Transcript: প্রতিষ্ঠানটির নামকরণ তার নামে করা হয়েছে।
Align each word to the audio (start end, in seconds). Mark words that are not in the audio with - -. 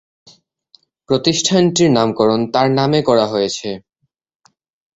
প্রতিষ্ঠানটির 1.09 1.89
নামকরণ 1.91 2.41
তার 2.53 2.67
নামে 2.71 2.99
করা 3.01 3.25
হয়েছে। 3.27 3.69